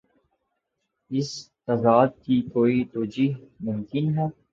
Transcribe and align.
اس 1.11 1.29
تضاد 1.65 2.09
کی 2.23 2.37
کیا 2.41 2.51
کوئی 2.53 2.83
توجیہہ 2.93 3.37
ممکن 3.65 4.05
ہے؟ 4.17 4.27